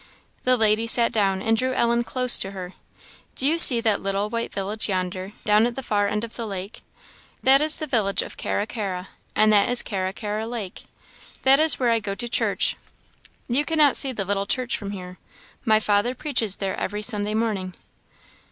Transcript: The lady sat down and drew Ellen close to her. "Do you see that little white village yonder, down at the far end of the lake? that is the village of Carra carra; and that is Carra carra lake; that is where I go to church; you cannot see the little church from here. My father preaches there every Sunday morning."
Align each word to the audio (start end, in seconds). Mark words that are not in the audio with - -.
The 0.45 0.57
lady 0.57 0.87
sat 0.87 1.11
down 1.11 1.43
and 1.43 1.55
drew 1.55 1.75
Ellen 1.75 2.03
close 2.03 2.39
to 2.39 2.53
her. 2.53 2.73
"Do 3.35 3.45
you 3.47 3.59
see 3.59 3.79
that 3.81 4.01
little 4.01 4.31
white 4.31 4.51
village 4.51 4.89
yonder, 4.89 5.33
down 5.45 5.67
at 5.67 5.75
the 5.75 5.83
far 5.83 6.07
end 6.07 6.23
of 6.23 6.33
the 6.35 6.47
lake? 6.47 6.81
that 7.43 7.61
is 7.61 7.77
the 7.77 7.85
village 7.85 8.23
of 8.23 8.35
Carra 8.35 8.65
carra; 8.65 9.09
and 9.35 9.53
that 9.53 9.69
is 9.69 9.83
Carra 9.83 10.11
carra 10.11 10.47
lake; 10.47 10.85
that 11.43 11.59
is 11.59 11.77
where 11.79 11.91
I 11.91 11.99
go 11.99 12.15
to 12.15 12.27
church; 12.27 12.75
you 13.47 13.63
cannot 13.63 13.95
see 13.95 14.11
the 14.11 14.25
little 14.25 14.47
church 14.47 14.75
from 14.75 14.89
here. 14.89 15.19
My 15.65 15.79
father 15.79 16.15
preaches 16.15 16.55
there 16.57 16.75
every 16.79 17.03
Sunday 17.03 17.35
morning." 17.35 17.75